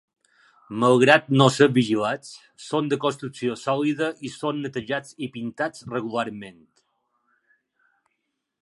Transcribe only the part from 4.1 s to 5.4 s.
i són netejats i